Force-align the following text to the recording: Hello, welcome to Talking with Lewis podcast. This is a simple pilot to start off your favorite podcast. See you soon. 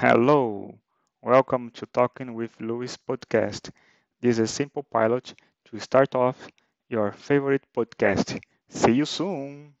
Hello, 0.00 0.78
welcome 1.20 1.70
to 1.72 1.84
Talking 1.86 2.32
with 2.34 2.58
Lewis 2.60 2.96
podcast. 2.96 3.70
This 4.20 4.36
is 4.36 4.38
a 4.38 4.46
simple 4.46 4.84
pilot 4.84 5.34
to 5.66 5.78
start 5.80 6.14
off 6.14 6.48
your 6.88 7.12
favorite 7.12 7.64
podcast. 7.76 8.40
See 8.68 8.92
you 8.92 9.04
soon. 9.04 9.74